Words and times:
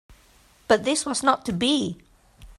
But 0.67 0.83
this 0.83 1.05
was 1.05 1.21
not 1.21 1.45
to 1.45 1.53
be. 1.53 1.99